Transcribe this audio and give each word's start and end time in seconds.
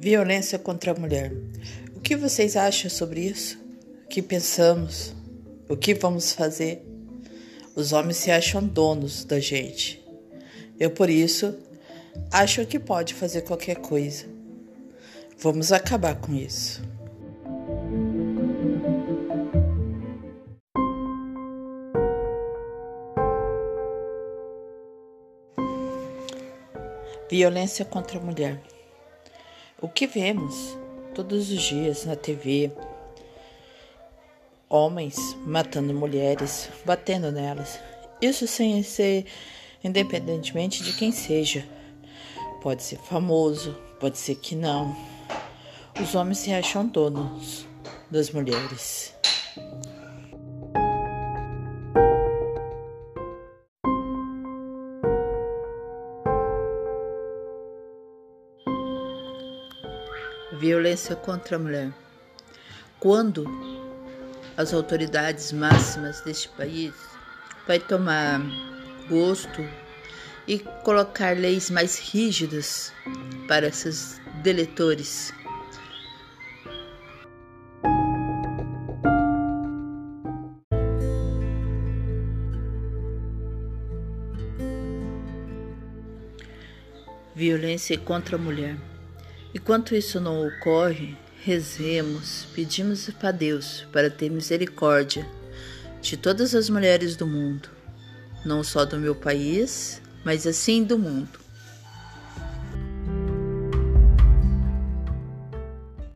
Violência 0.00 0.60
contra 0.60 0.92
a 0.92 0.94
mulher. 0.94 1.32
O 1.96 1.98
que 1.98 2.14
vocês 2.14 2.56
acham 2.56 2.88
sobre 2.88 3.20
isso? 3.20 3.58
O 4.04 4.08
que 4.08 4.22
pensamos? 4.22 5.12
O 5.68 5.76
que 5.76 5.92
vamos 5.92 6.32
fazer? 6.32 6.86
Os 7.74 7.92
homens 7.92 8.18
se 8.18 8.30
acham 8.30 8.64
donos 8.64 9.24
da 9.24 9.40
gente. 9.40 10.00
Eu, 10.78 10.92
por 10.92 11.10
isso, 11.10 11.52
acho 12.30 12.64
que 12.64 12.78
pode 12.78 13.12
fazer 13.12 13.42
qualquer 13.42 13.78
coisa. 13.78 14.26
Vamos 15.36 15.72
acabar 15.72 16.14
com 16.14 16.32
isso. 16.32 16.80
Violência 27.28 27.84
contra 27.84 28.18
a 28.18 28.22
mulher. 28.22 28.77
O 29.80 29.88
que 29.88 30.08
vemos 30.08 30.76
todos 31.14 31.52
os 31.52 31.62
dias 31.62 32.04
na 32.04 32.16
TV? 32.16 32.72
Homens 34.68 35.16
matando 35.46 35.94
mulheres, 35.94 36.68
batendo 36.84 37.30
nelas. 37.30 37.78
Isso 38.20 38.48
sem 38.48 38.82
ser 38.82 39.24
independentemente 39.84 40.82
de 40.82 40.92
quem 40.94 41.12
seja. 41.12 41.64
Pode 42.60 42.82
ser 42.82 42.98
famoso, 42.98 43.72
pode 44.00 44.18
ser 44.18 44.34
que 44.34 44.56
não. 44.56 44.96
Os 46.02 46.12
homens 46.16 46.38
se 46.38 46.52
acham 46.52 46.84
donos 46.84 47.64
das 48.10 48.32
mulheres. 48.32 49.14
Violência 60.52 61.14
contra 61.14 61.56
a 61.56 61.58
mulher. 61.58 61.92
Quando 62.98 63.44
as 64.56 64.72
autoridades 64.72 65.52
máximas 65.52 66.22
deste 66.22 66.48
país 66.48 66.94
vai 67.66 67.78
tomar 67.78 68.40
gosto 69.08 69.62
e 70.46 70.58
colocar 70.82 71.36
leis 71.36 71.70
mais 71.70 71.98
rígidas 71.98 72.92
para 73.46 73.66
esses 73.66 74.20
deletores. 74.42 75.32
Violência 87.34 87.96
contra 87.98 88.36
a 88.36 88.38
mulher. 88.38 88.76
Enquanto 89.60 89.92
isso 89.92 90.20
não 90.20 90.46
ocorre, 90.46 91.16
rezemos, 91.42 92.46
pedimos 92.54 93.10
para 93.10 93.32
Deus 93.32 93.84
para 93.92 94.08
ter 94.08 94.30
misericórdia 94.30 95.26
de 96.00 96.16
todas 96.16 96.54
as 96.54 96.70
mulheres 96.70 97.16
do 97.16 97.26
mundo, 97.26 97.68
não 98.46 98.62
só 98.62 98.84
do 98.84 98.96
meu 98.96 99.16
país, 99.16 100.00
mas 100.24 100.46
assim 100.46 100.84
do 100.84 100.96
mundo. 100.96 101.40